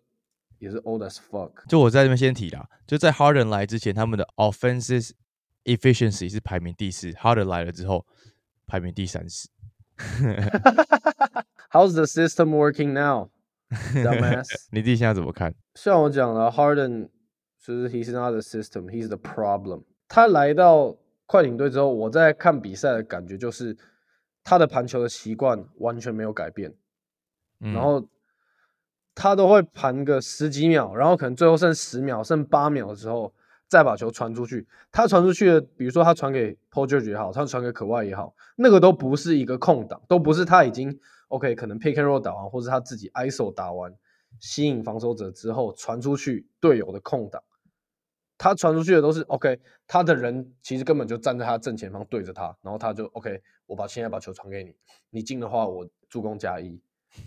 [0.60, 1.52] 也是 old as fuck。
[1.68, 5.12] 就我在这边先提啦，就在 Harden 来之前，他们的 offenses
[5.64, 8.06] efficiency 是排名第四，Harden 来了之后
[8.68, 9.50] 排名第三十。
[11.72, 13.30] How's the system working now,
[13.94, 14.48] dumbass？
[14.72, 15.54] 你自己现在怎么看？
[15.76, 17.10] 像我讲了，Harden
[17.62, 19.84] 就是 he's not the system, he's the problem。
[20.08, 23.78] 他来到快艇队之后，我在看比赛的感觉就是。
[24.42, 26.74] 他的盘球的习惯完全没有改变，
[27.60, 28.04] 然后
[29.14, 33.32] 他都会盘个十几秒，然后可能最后剩十秒、剩八秒的时候
[33.70, 34.68] 再把球传出去。
[34.92, 43.96] 他传出去的，比如说他传给 Paul George 也好，他传给可外也好，那个都不是一个空档，都不是他已经 OK，可能 Pick and Roll 打完，或者他自己 ISO 打完，
[44.40, 47.42] 吸引防守者之后传出去队友的空档。
[48.42, 54.74] 他传出去的都是 OK，他的人其实根本就站在他正前方对着他，然后他就 OK，我把现在把球传给你，
[55.10, 56.82] 你进的话我助攻加一，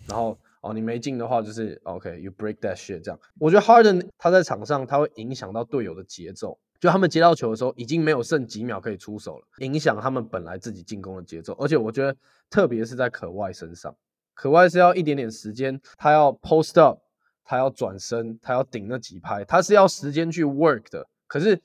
[0.08, 3.20] 然后哦你没进的话就是 OK，you break that shit 这样。
[3.38, 11.52] 我觉得 Harden 他在场上他会影响到队友的节奏，就他们接到球的时候已经没有剩几秒可以出手了，影响他们本来自己进攻的节奏。
[11.60, 12.16] 而且我觉得
[12.48, 13.94] 特别是在可外身上，
[14.32, 16.98] 可外是要一点点时间，他要 post up。
[17.44, 21.04] 他要转身，他要顶那几拍，他是要时间去 work 的。
[21.26, 21.56] 可是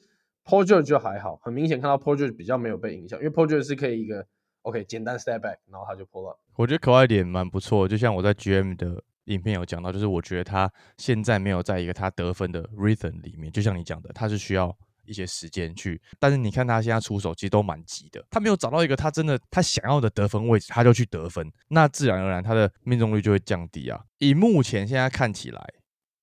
[0.43, 4.25] Paul George 就还好，很明显看到 Paul George 比较没有被影响，因为 Paul George 是可以一个
[4.67, 6.37] OK 简单 step back，然后他就 pull up。
[6.55, 14.75] 我觉得可爱点蛮不错，就像我在 GM 的影片有讲到，就是我觉得他现在没有在一个他得分的 rhythm 里面，就像你讲的，他是需要。
[15.09, 24.03] 一些时间去，但是你看他现在出手其实都蛮急的，他没有找到一个他真的他想要的得分位置，他就去得分，那自然而然他的命中率就会降低啊。
[24.17, 25.65] 以目前现在看起来，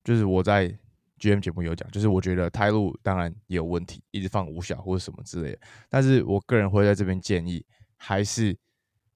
[0.04, 0.68] 就是我在
[1.18, 7.64] GM 节目有讲，就是我觉得泰路当然也有问题，一直放五小或者什么之类的，但是我个人会在这边建议，
[8.04, 8.58] 还是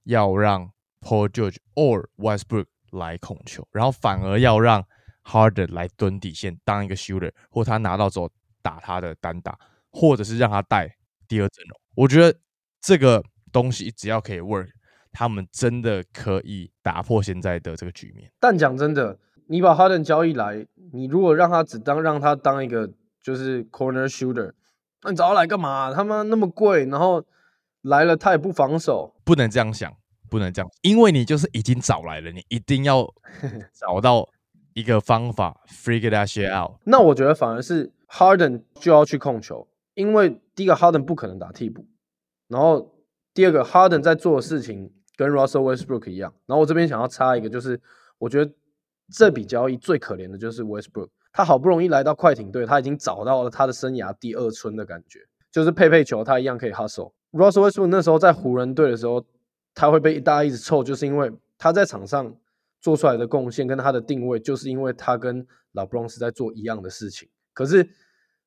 [0.03, 0.71] 要让
[1.01, 4.83] Paul George or Westbrook 来控球，然后反而要让
[5.23, 8.29] Harden 来蹲底线当一个 shooter，或他拿到之后。
[8.61, 9.57] 打他的单打，
[9.89, 10.97] 或者是让他带
[11.29, 12.37] 第二阵容，我觉得
[12.81, 13.23] 这个
[13.53, 14.67] 东西只要可以 work，
[15.13, 18.29] 他们真的可以打破现在的这个局面。
[18.37, 22.91] 但讲真的，你把 Harden 交易来，你如果让他只当让他当一个
[23.23, 24.51] 就是 corner shooter，
[25.03, 25.93] 那你找他来干嘛？
[25.93, 27.25] 他妈那么贵，然后
[27.83, 29.93] 来了他也不防守，不能这样想，
[30.29, 33.07] 不能这样，因为你就是已经找来了，你一定要
[33.73, 34.27] 找到
[34.73, 36.77] 一个方法 figure that shit out。
[36.85, 37.91] 那我觉得反而是。
[38.11, 41.85] Harden 就要去控球，因为第一个 Harden 不可能打替补，
[42.47, 42.91] 然后
[43.35, 46.33] 第二个 Harden 在做的事情跟 Russell Westbrook 一样。
[46.47, 47.79] 然后我这边想要插一个，就是
[48.17, 48.51] 我觉得
[49.13, 55.19] 这笔交易最可怜的就是 Westbrook，他好不容易来到快艇队，他已经找到了他的生涯第二春的感觉，
[55.51, 57.11] 就是配配球他一样可以 hustle。
[57.31, 59.23] Russell Westbrook 那时候在湖人队的时候，
[59.75, 62.35] 他会被大家一直臭，就是因为他在场上
[62.81, 67.29] 做出来的贡献跟他的定位，就是因为他跟老布朗是在做一样的事情。
[67.53, 67.87] 可是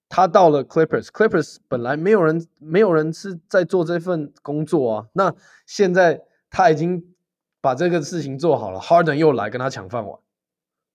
[0.09, 5.07] 他到了 Clippers，Clippers 本来没有人，没有人是在做这份工作啊。
[5.13, 5.35] 那
[5.67, 7.15] 现在他已经
[7.61, 10.19] 把这个事情做好了，Harden 又来跟他抢饭碗，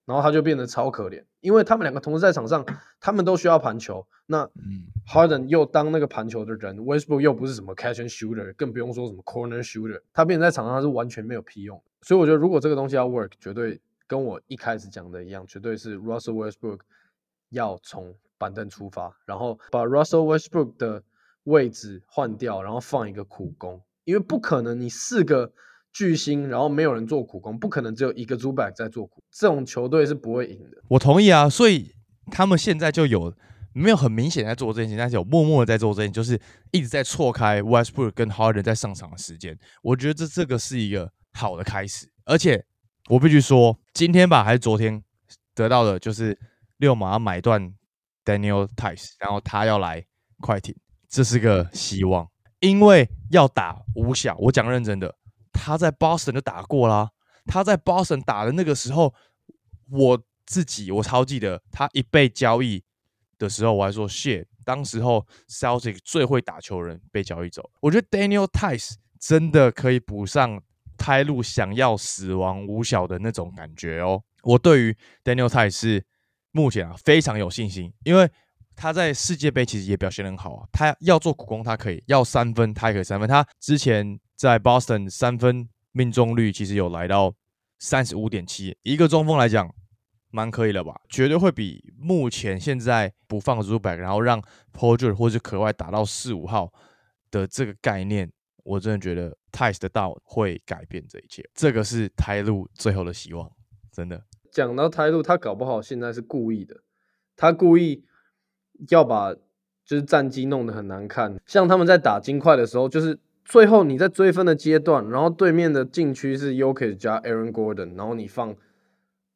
[0.08, 2.64] 然后他就变得超可怜，因为他们两个同时在场上，
[2.98, 4.06] 他们都需要盘球。
[4.24, 4.48] 那
[5.06, 11.78] Harden 又当那个盘球的人，Westbrook 又不是什么 catch and shooter，更不用说什么 corner shooter，他变成在场上是完全没有屁用。
[12.00, 16.80] 所以我觉得，如果这个东西要 work，绝对跟我一开始讲的一样，绝对是 Russell Westbrook。
[17.50, 21.02] 要从板凳出发，然后把 Russell Westbrook 的
[21.44, 25.50] 位置换掉，然后放一个苦工，因为不可能你四个
[25.98, 30.80] 巨星，然后没有人做苦工，不可能只有一个朱柏在做苦，这种球队是不会赢的。
[30.86, 31.92] 我同意啊，所以
[32.30, 33.34] 他们现在就有
[33.74, 39.58] 没有很明显在做这件事情，但是有默默的在做这件事，就是一直在错开 Westbrook 跟 Harden 在上场的时间。
[39.82, 42.64] 我觉得这这个是一个好的开始，而且
[43.08, 45.02] 我必须说，今天吧还是昨天
[45.54, 46.38] 得到的，就是。
[46.78, 47.74] 六马买断
[48.24, 50.06] Daniel Tice，然后他要来
[50.40, 50.72] 快艇，
[51.08, 52.24] 这是个希望，
[52.60, 54.36] 因为要打五小。
[54.38, 55.12] 我讲认真的，
[55.58, 57.10] 他在 Boston 就打过啦。
[57.46, 59.12] 他在 Boston 打的那个时候，
[59.90, 62.82] 我自己我超记得，他一被交易
[63.38, 67.70] 的时候，我还说 shit，当时候 Celtic 最会打球人被交易走。
[67.80, 70.62] 我觉得 Daniel Tice 真的可以补上。
[71.00, 76.04] 开路想要死亡五小的那种感觉哦，我对于 Daniel t i 是
[76.50, 78.28] 目前啊非常有信心，因为
[78.74, 80.66] 他在世界杯其实也表现很好啊。
[80.72, 83.28] 他要做苦工，他可以；要三分，他也可以三分。
[83.28, 87.34] 他之前在 Boston 三分命中率其实有来到
[87.80, 89.74] 三十五点七，一个中锋来讲，
[90.30, 91.00] 蛮可以了吧？
[91.08, 94.40] 绝对会比目前现在不放 Zubac，然后让
[94.72, 96.72] p o j e r 或是可外打到四五号
[97.32, 98.30] 的这个概念，
[98.62, 101.42] 我真的觉得 Ties 的到会改变这一切。
[101.52, 103.50] 这个是台路最后的希望，
[103.90, 104.22] 真的。
[104.52, 106.76] 讲到台路，他搞不好现在是故意的，
[107.34, 108.04] 他故意。
[108.90, 109.34] 要把
[109.84, 113.18] 就是战绩弄得很难看，像他们在打金块的时候，就是
[113.48, 118.54] 最后你在追分的阶段，然后对面的禁区是 Yoke 加 Aaron Gordon，然后你放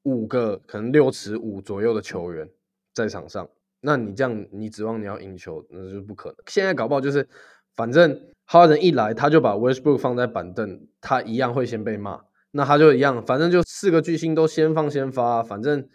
[0.03, 2.46] 五个可能六尺五左右的球员
[2.92, 3.48] 在场上，
[3.81, 6.37] 那你这样你指望你要赢球，那就不可能。
[6.48, 7.27] 现在搞不好就是，
[7.75, 12.20] 反正 Harden 一来他就把 Westbrook 放在板凳，他一样会先被骂，
[12.51, 15.88] 那他就一样，反正就四个巨星都先放先发，反正。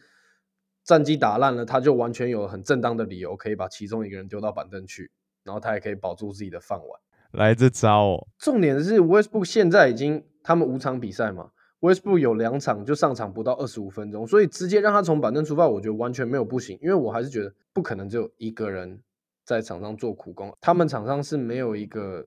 [0.83, 5.11] 战绩打烂了，他就完全有很正当的理由可以把其中一个人丢到板凳去，
[5.43, 7.01] 然后他也可以保住自己的饭碗。
[7.31, 8.27] 来这招哦！
[8.39, 16.77] 重点是 Westbrook 现在已经他们五场比赛嘛，Westbrook 有两场就上场不到二十五分钟，所以直接让他从板凳出发，我觉得完全没有不行。
[16.81, 19.01] 因为我还是觉得不可能只有一个人
[19.45, 22.25] 在场上做苦工，他们场上是没有一个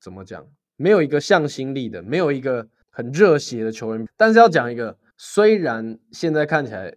[0.00, 4.08] 怎么讲，没有一个向心力的，没有一个很热血的球员。
[4.16, 6.94] 但是要讲一个，虽然现在看起来。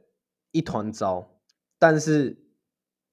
[0.52, 1.42] 一团糟，
[1.78, 2.38] 但是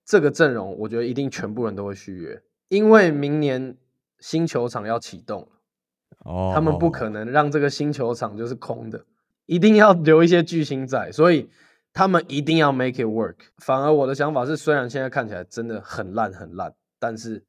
[0.06, 3.76] 这个阵容我觉得一定全部人都会续约，因为明年
[4.22, 5.46] 新球场要启动
[6.20, 9.04] 哦，他们不可能让这个新球场就是空的，
[9.44, 11.50] 一定要留一些巨星在，所以
[11.92, 13.34] 他们一定要 make it work。
[13.58, 17.44] 反而我的想法是，虽然现在看起来真的很烂很烂，但是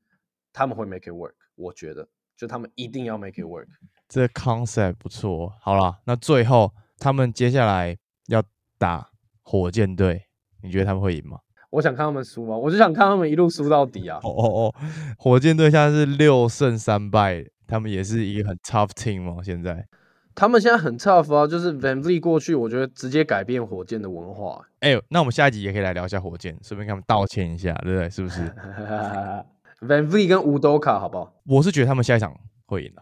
[0.52, 1.36] 他们会 make it work。
[1.56, 3.68] 我觉得，就他们一定要 make it work。
[4.10, 5.54] 这 concept 不错。
[5.62, 8.44] 好了，那最后他们接下来要
[8.78, 9.12] 打。
[9.46, 10.30] 火箭队，
[10.62, 11.38] 你觉得他们会赢吗？
[11.74, 12.56] 我想看他们输吗？
[12.56, 14.20] 我就想看他们一路输到底啊！
[14.22, 14.76] 哦哦哦，
[15.18, 19.42] 火箭队现在是六胜三败，他们也是一个很 tough team 吗？
[19.44, 19.88] 现在
[20.36, 24.64] 他们现在很 tough 啊，就是 Van Vliet 过去，我觉得直接改变火箭的文化。
[24.82, 28.08] 哎，那我们下一集也可以来聊一下火箭，顺便跟他们道歉一下，对不对？
[28.08, 28.42] 是不是？
[29.82, 31.34] Van Vliet 跟乌多卡好不好？
[31.48, 32.32] 我是觉得他们下一场
[32.68, 33.02] 会赢的，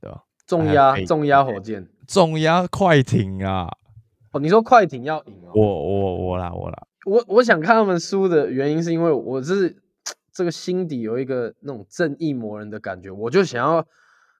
[0.00, 0.24] 对吧？
[0.44, 3.68] 重压重压火箭，重压快艇啊！
[4.32, 5.52] 哦，你说快艇要赢哦？
[5.54, 9.82] 我我我啦我啦，我我想看他们输的原因是因为我是
[10.32, 13.86] 这个心底有一个那种正义魔人的感觉，我就想要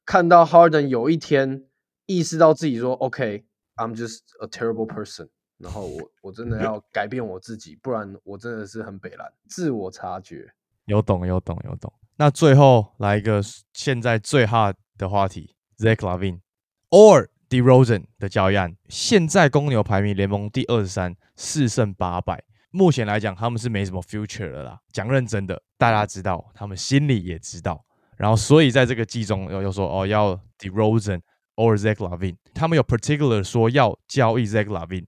[0.05, 1.64] 看到 Harden 有一天
[2.07, 9.33] 意识到自己说 OK，I'm just a terrible person，然后我我真的要改变我自己，不然我真的是很北蓝。
[9.49, 10.53] 自我察觉，
[10.87, 11.92] 有懂有懂有懂。
[12.16, 13.40] 那最后来一个
[13.73, 17.29] 现在最 hard 的话题，Zach Lavin，or。
[17.48, 22.44] DeRozan 的交易案，现在公牛排名联盟第二十三，四胜八败。
[22.70, 24.78] 目前来讲，他们是没什么 future 的啦。
[24.92, 27.82] 讲认真的，大家知道，他们心里也知道。
[28.18, 31.22] 然后，所以在这个季中，又又说哦，要 DeRozan
[31.56, 32.37] or Zach Lavin。
[32.52, 35.06] 他们有 particular 说要交易 Zach Lavin。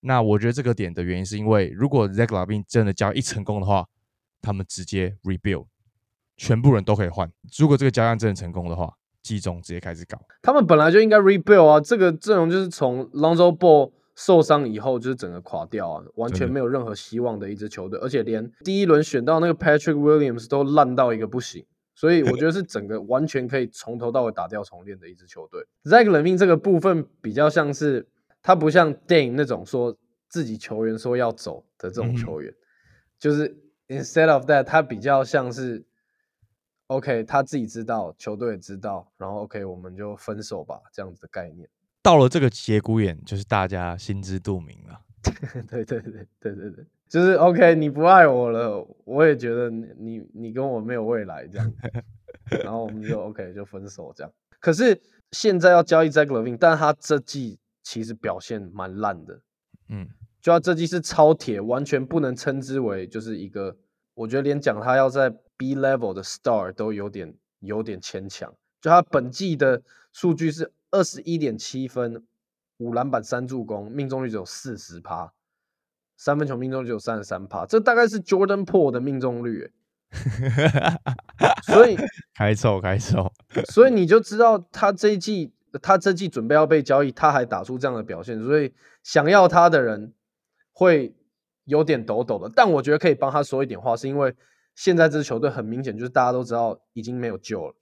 [0.00, 3.86] 那我觉得这个点的原因是因为，如果 Zach Lavin 真的交易成功的话，
[4.42, 5.66] 他们直接 rebuild，
[6.36, 7.30] 全部人都可以换。
[7.56, 8.92] 如果这个交易案真的成功的话。
[9.26, 25.60] 季中直接开始搞，他们本来就应该 rebuild 啊，这个阵容就是从 Lonzo Ball 受伤以后就是整个垮掉啊，完全没有任何希望的一支球队，而且连第一轮选到那个 Patrick Williams 都烂到一个不行，所以我觉得是整个完全可以从头到尾打掉重练的一支球队。
[25.82, 28.06] Zach Levine 这个部分比较像是
[28.44, 29.96] 他不像 Dame 那种说
[30.28, 32.54] 自己球员说要走的这种球员，
[33.18, 33.56] 就是
[33.88, 35.84] instead of that 他比较像是。
[36.88, 41.68] OK，他自己知道，球队也知道，然后 OK，我们就分手吧，这样子的概念。
[42.00, 45.00] 到了这个节骨眼，就是大家心知肚明了。
[45.68, 51.72] 对对对对对对，就是 OK，你不爱我了，我也觉得你你跟我没有未来这样，
[52.62, 54.32] 然后我们就 OK 就分手这样。
[54.60, 55.00] 可是
[55.32, 59.40] 现在要交易 Zach Levine，但他这季其实表现蛮烂的，
[59.88, 60.08] 嗯，
[60.40, 63.76] 就他这季是超铁，完全不能称之为就是一个，
[64.14, 65.34] 我觉得连讲他要在。
[65.56, 72.24] B level 的 star 都有点有点牵强，就他本季的数据是二十一点七分，
[72.76, 75.32] 五篮板三助攻，命中率只有四十趴，
[76.16, 79.72] 三分球命中率只有三十三趴，这大概是 Jordan Po 的命中率，
[81.64, 81.96] 所以
[82.36, 83.32] 开臭开臭，
[83.70, 90.12] 所以你就知道他这一季他这季准备要被交易，他还打出这样的表现，所以想要他的人
[90.72, 91.14] 会
[91.64, 94.34] 有点抖抖的，但我觉得可以帮他说一点话，是因为。
[94.76, 97.74] 现在这支球队很明显就是大家都知道已经没有救了，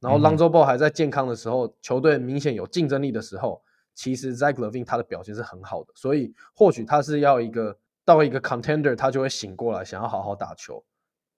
[0.00, 3.62] 然后 Lonzo Ball 还在健康的时候，球队明显有竞争力的时候，
[3.94, 10.84] 其实 Zach Levine 他的表现是很好的，所以或许他是要一个到一个 contender，他就会醒过来，想要好好打球。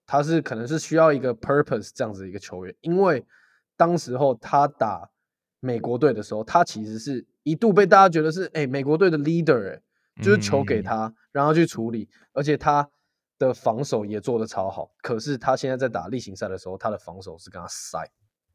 [0.06, 3.24] 他是可能是需要一个 purpose 这样子一个球员，因为
[3.76, 5.08] 当时候他打
[5.60, 9.82] 美国队的时候，他其实是一度被大家觉得是哎美国队的 leader，哎，
[10.22, 12.88] 就是球给他，然后去处理，而且他
[13.46, 14.90] 的防守也做得超好。
[15.02, 18.08] 可是他现在在打例行赛的时候，他的防守是跟他塞，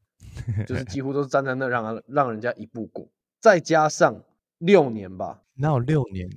[0.66, 3.08] 就是几乎都是站在那让他让人家一步过。
[3.40, 4.24] 再加上
[4.58, 6.30] 六年吧，哪有六年？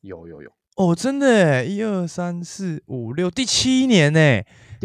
[0.00, 4.42] 有有有哦，真的诶，一二三四五六，第七年呢？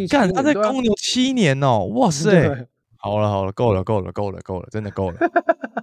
[0.10, 2.68] 干他在公牛七年哦，哇塞！
[2.98, 5.18] 好了好了，够了够了够了够了，真的够了，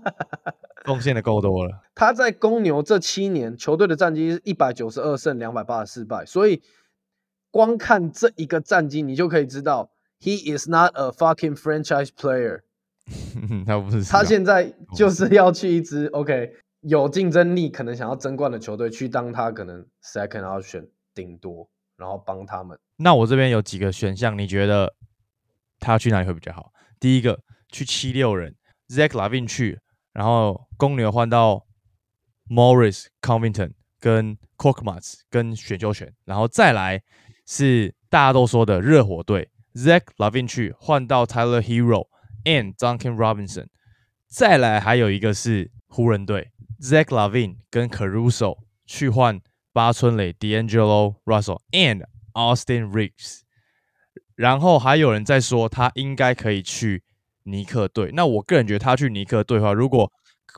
[0.85, 1.83] 贡献的够多了。
[1.95, 6.63] 他在公牛这七年，球队的战绩是一百九十二胜两百八十四败，所以
[7.55, 9.89] 光看这一个战绩，你就可以知道
[10.21, 12.63] ，he is not a fucking franchise player。
[13.65, 22.77] 他不是，他现在就是要去一支 OK 有竞争力、可能想要争冠的球队去当他可能 second option 顶多，然后帮他们。
[22.97, 24.93] 那我这边有几个选项，你觉得
[25.79, 26.73] 他去哪里会比较好？
[26.99, 27.39] 第一个
[27.69, 28.57] 去七六人
[28.89, 29.79] ，Zach Lavin 去，
[30.13, 31.65] 然后公牛换到
[32.49, 37.01] Morris Covington 跟 Korkmaz 跟选秀权，然后再来
[37.47, 42.09] 是大家都说的热火队，Zach Lavin 去换到 Tyler Hero。
[42.47, 43.69] And Duncan Robinson，
[44.29, 49.41] 再来还有一个是湖人队，Zach Lavine 跟 Caruso 去换
[49.73, 52.05] 八村垒、D'Angelo Russell and
[52.35, 53.41] Austin Reeves，
[54.35, 57.03] 然后还有人在说他应该可以去
[57.45, 58.11] 尼克队。
[58.13, 60.13] 那我个人觉得他去尼克队的话，如果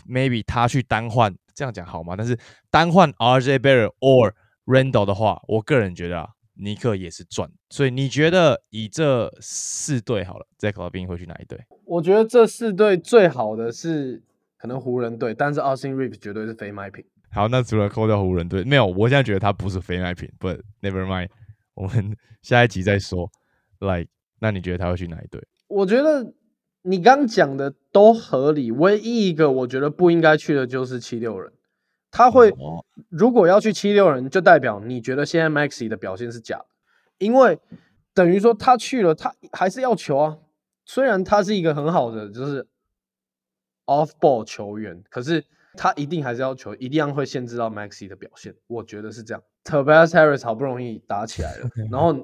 [0.08, 2.16] maybe 他去单换，这样讲好吗？
[2.16, 2.36] 但是
[2.68, 4.32] 单换 RJ Barrett or
[4.64, 6.30] Randall 的话，我个人觉得啊。
[6.58, 11.58] 尼克也是赚，所以你觉得以这四队好了，Zach Lavine 会去哪一队？
[11.84, 14.22] 我觉得这四队最好的是
[14.56, 17.04] 可能湖人队，但是 Austin Reeves 绝对是非卖品。
[17.30, 21.28] 好，那除了扣掉湖人队，没有，我现在觉得他不是非卖品，But never mind，
[21.74, 23.30] 我们 下一集再说。
[23.78, 24.08] Like，
[24.40, 25.46] 那你觉得他会去哪一队？
[25.68, 26.32] 我觉得
[26.82, 31.52] 你刚讲的都合理，唯一一个我觉得不应该去的就是七六人。
[32.16, 32.50] 他会，
[33.10, 36.64] 如果要去七六人，就代表你觉得现在 Maxi 的表现是假的，
[37.18, 37.58] 因为
[38.14, 40.38] 等于说他去了，他还是要球啊。
[40.86, 42.66] 虽然他是一个很好的就是
[43.84, 48.54] off ball 球员，可是他一定还是要求，一定要会限制到 Maxi 的表现。
[48.66, 49.42] 我觉得是这样。
[49.64, 52.14] Tobias Harris 好不容易打起来了， 然后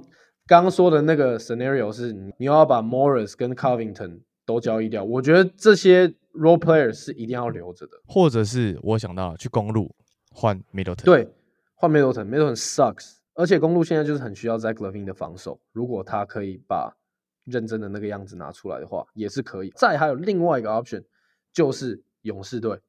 [0.46, 6.14] 刚刚说的那个 scenario 是你要把 Morris 跟 Covington 都交易掉，我觉得这些。
[6.33, 9.95] Role player 是一定要留着的，或者是我想到去公路
[10.31, 11.29] 换 Middleton，对，
[11.75, 16.97] 换 Middleton，Middleton sucks，而且公路现在就是很需要 Zach Levine 的防守，如果他可以把
[17.45, 19.71] 认真的那个样子拿出来的话，也是可以。
[19.77, 21.05] 再还有另外一个 option，
[21.53, 22.81] 就是勇士队，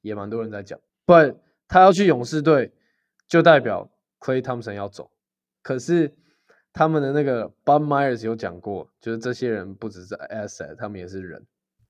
[0.00, 1.14] 也蛮多人在讲，不，
[1.68, 2.72] 他要去勇士队，
[3.28, 5.10] 就代表 Clay Thompson 要走，
[5.62, 6.12] 可是
[6.72, 11.46] 他们的那个 Bob Myers 有讲过，就是这些人不只是 asset，他们也是人。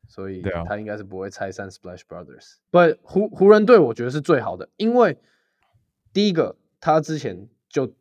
[0.09, 2.55] 所以他应该是不会拆散 Splash Brothers。
[2.71, 5.17] 不，湖湖人队我觉得是最好的，因为
[6.13, 7.95] 第一个他之前就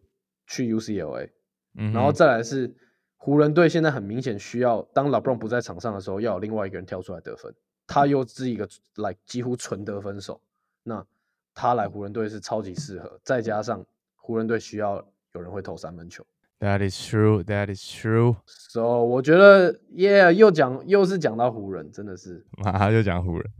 [0.47, 1.29] 去 UCLA，
[1.73, 2.73] 然后再来是
[3.17, 7.53] 湖人队现在很明显需要当 LeBron 不在场上的时候，要有另外一个人跳出来得分，
[7.85, 10.41] 他又是一个来几乎纯得分手，
[10.83, 11.05] 那
[11.53, 16.25] 他来湖人队是超级适合，再加上湖人队需要有人会投三分球。
[16.59, 17.43] That is true.
[17.43, 18.37] That is true.
[18.47, 23.51] So 我觉得，Yeah，又讲又是讲到湖人，真的是， 马就讲湖人。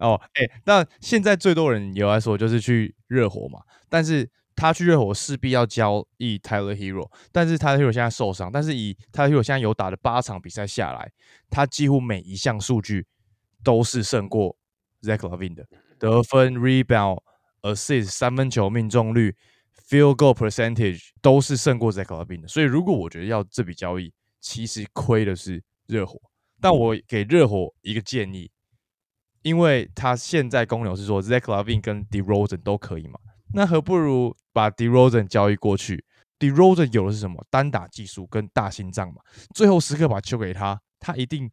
[0.00, 11.12] 哦，哎，那现在最多人有来说就是去热火嘛，但是他去热火势必要交易 Tyler Hero，但是 Tyler Hero 现在受伤，但是以 Tyler Hero 现在有打的八场比赛下来，
[11.48, 13.06] 他几乎每一项数据
[13.62, 14.56] 都是胜过
[15.02, 15.64] Zach Lavine 的，
[15.96, 17.20] 得分、Rebound、
[17.62, 19.36] Assist、三分球命中率。
[19.92, 26.18] Field goal percentage 都是胜过 Zach Lavine 的，所以如果我觉得要这笔交易，其实亏的是热火。
[26.62, 28.50] 但我给热火一个建议，
[29.42, 33.20] 因为他现在公牛是说 Zach Lavine 跟 DeRozan 都可以嘛，
[33.52, 36.02] 那何不如把 DeRozan 交易过去
[36.38, 37.44] ？DeRozan 有的是什么？
[37.50, 39.16] 单打技术跟大心脏嘛，
[39.54, 41.50] 最后时刻把球给他，他一定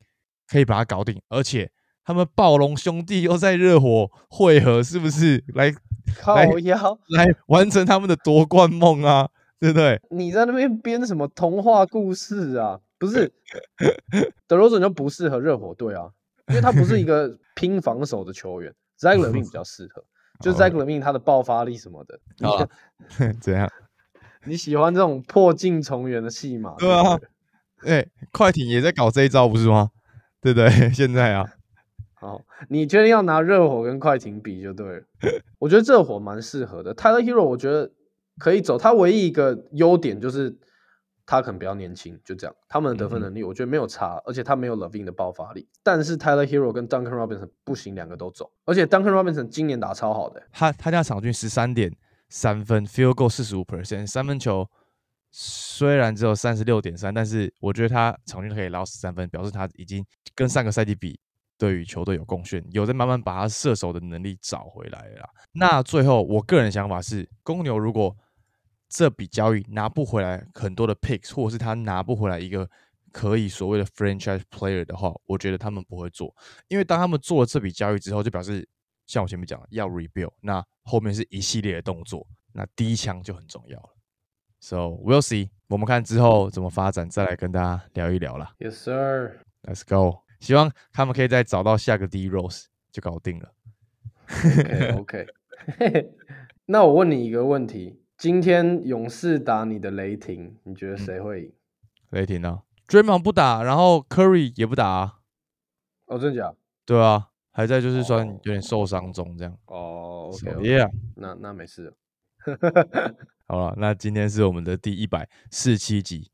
[0.47, 1.69] 可以把它搞定，而且。
[2.05, 5.71] 他们暴龙兄弟又在热火汇合，是不是来
[6.17, 9.29] 靠腰 来完成他们的夺冠梦啊？
[9.59, 10.01] 对不对？
[10.09, 12.79] 你在那边编什么童话故事啊？
[12.97, 13.31] 不是，
[14.47, 16.09] 德罗赞就不适合热火队啊，
[16.47, 18.73] 因为他不是一个拼防守的球员。
[18.97, 20.03] z a g l e r 比较适合，
[20.41, 22.19] 就 z a g l e r 他的爆发力什么的。
[23.39, 23.69] 怎样？
[24.45, 26.75] 你喜欢这种破镜重圆的戏码？
[26.77, 27.17] 对啊，
[27.85, 29.91] 哎，快艇也在搞这一招，不是吗？
[30.41, 30.69] 对不对？
[30.91, 31.49] 现在啊。
[32.19, 35.03] 好，你确定要拿热火跟快艇比就对了。
[35.57, 36.93] 我觉得热火蛮适合的。
[36.93, 37.89] Tyler Hero 我觉得
[38.37, 40.53] 可以走，他唯一一个优点就是
[41.25, 42.53] 他可能比较年轻，就这样。
[42.67, 45.65] 他们的得分能力我觉得没有差，而且他没有 Levine 的爆发力。
[45.81, 48.51] 但是 Tyler Hero 跟 Duncan Robinson 不行，两个都走。
[48.65, 51.95] 而且 Duncan Robinson 今年打超好的，他他家场均十三点
[52.27, 54.67] 三分，field goal 四十五 percent，三分球
[55.31, 60.05] 虽然只有三十六点三，但是我觉得他场均可以捞十三分，表示他已经
[60.35, 61.17] 跟上个赛季比。
[61.59, 65.29] 对于球队有贡献，有在慢慢把他射手的能力找回来了。
[65.51, 68.15] 那最后，我个人想法是，公牛如果
[68.87, 72.67] 这笔交易拿不回来很多的 picks，或者是他拿不回来一个
[73.11, 76.33] 可以所谓的 franchise player 的话，我觉得他们不会做，
[76.69, 78.67] 因为当他们做了这笔交易之后，就表示
[79.05, 83.89] 像我前面讲要 rebuild，那后面是一系列的动作，那第一枪就很重要了。
[84.61, 88.55] So we'll see，我们看之后怎么发展，再来跟大家聊一聊啦。
[88.59, 89.39] Yes sir。
[89.63, 90.28] Let's go。
[90.39, 93.53] 希望他们可以再找到下个 D Rose 就搞定了。
[94.97, 95.27] OK，
[96.65, 101.53] 那我问你一个问题：今天勇士打你的雷霆，你觉得谁会赢？
[102.11, 105.19] 雷霆呢？Draymond 不打，然后 Curry 也不打。
[106.05, 106.53] 哦，真假？
[106.85, 109.57] 对啊，还在就是算有点受伤中这样。
[109.65, 111.93] 哦，OK，yeah 那那没事。
[113.47, 116.31] 好了，那今天是我们的第一百四七集，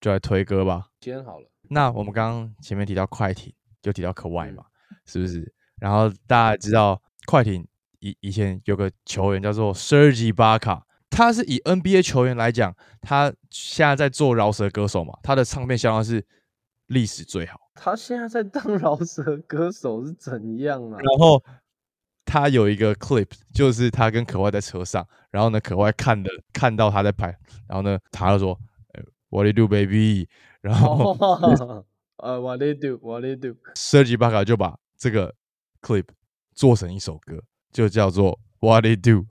[0.00, 0.90] 就来推歌吧。
[0.98, 1.48] 今天好了。
[1.68, 3.52] 那我们刚刚前面提到快艇，
[3.82, 4.64] 就提到可外嘛，
[5.06, 5.52] 是不是？
[5.80, 7.66] 然后大家知道快艇
[8.00, 16.24] 以以前有个球员叫做 Serge Ibaka，他是以 NBA 球员来讲，他现在在做饶舌歌手嘛，他的唱片销量是
[16.86, 17.60] 历史最好。
[17.74, 20.98] 他现在在当 饶舌歌手是怎样啊？
[20.98, 21.42] 然后
[22.24, 27.26] 他有一个 clip，就是他跟可外在车上，然后呢，可外看的看到他在拍，
[27.66, 28.58] 然后呢，他就说
[29.30, 30.28] ：“What do you do, baby？”
[30.64, 31.14] 然后，
[32.16, 32.98] 呃，What they do?
[33.06, 33.54] What they do?
[33.74, 35.34] Serge Ibaka 就把这个
[35.82, 36.06] clip
[36.54, 39.26] 做成一首歌，就叫做 What they do?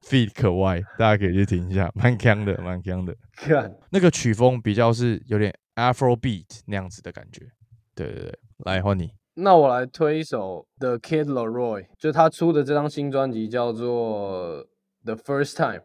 [0.00, 3.14] Feed 可外，大家可以去听一下，蛮强的，蛮强的。
[3.36, 7.50] 看那个曲风比较是有点 Afro beat 那样子的感觉。
[7.94, 9.12] 对对对，来换你。
[9.34, 14.66] 那我来推一首 The Kid Laroi，就他出的这张新专辑叫做
[15.04, 15.82] The First Time，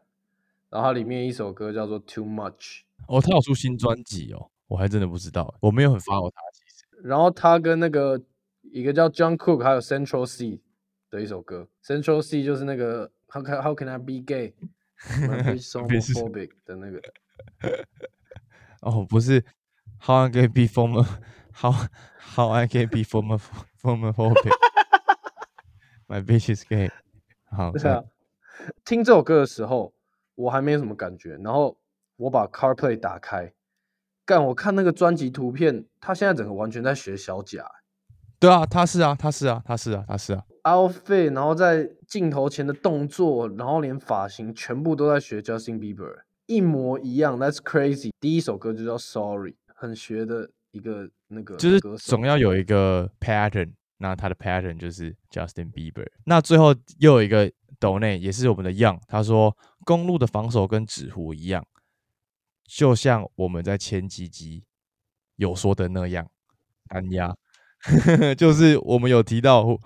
[0.69, 2.84] 然后里面一首歌叫做 Too Much。
[3.08, 6.86] 哦，他有出新专辑哦，我还真的不知道，我没有很 follow 他其实。
[7.04, 8.22] 然后他跟那个
[8.62, 10.62] 一个叫 John Cook 还有 Central C
[11.10, 14.54] 的一首歌，Central C 就是那个 How can How can I be gay?
[14.97, 17.01] Be so homophobic 的那个。
[18.82, 19.43] 哦，不是
[19.99, 21.04] How I can be from
[21.51, 21.74] How
[22.18, 23.38] How I can be from
[23.78, 24.51] from homophobic?
[26.08, 26.89] My bitch is gay。
[27.51, 28.04] 好，是啊。
[28.86, 29.93] 听这首歌的时候，
[30.36, 31.78] 我还没有什么感觉，然后。
[32.24, 33.53] 我把 CarPlay 打开，
[34.26, 37.65] 干我看那个专辑图片，他现在整个完全在学小贾。
[38.39, 40.43] 对啊，他是啊，他是啊，他是啊，他是啊。
[40.63, 47.38] Outfit，然后在镜头前的动作，然后连发型全部都在学 Justin Bieber，一模一样。
[47.38, 48.11] That's crazy。
[48.21, 56.07] 第一首歌就叫 Sorry，很学的一个那个，就是总要有一个 pattern，那他的 pattern 就是 Justin Bieber。
[56.26, 57.51] 那最后又有一个
[57.82, 61.65] Donny，也是我们的 Young，他说公路的防守跟纸糊一样。
[62.76, 64.63] 就像我们在前几集
[65.36, 66.28] 有说的那样
[66.89, 67.36] 按压。
[68.38, 69.78] 就是我们有提到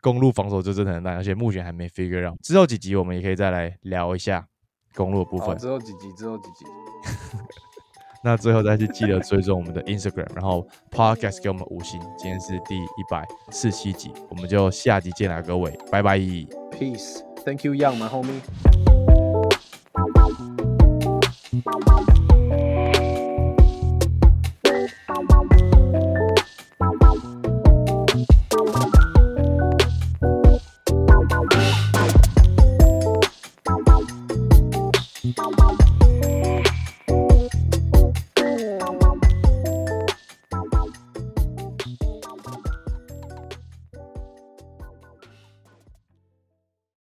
[0.00, 4.44] 公路防守就真的很烂而且目前还没 figure out 之后几集我们也可以再来聊一下
[4.94, 5.56] 公路的部分。
[5.56, 6.64] 之后几集之后几集。
[8.24, 16.18] 那最后再去记得追踪我们的 instagram 然后 podcast 给我们五星今天是第一百四七集我们就下集见啦各位拜拜。
[16.18, 17.22] Peace.
[17.44, 18.28] Thank you young my home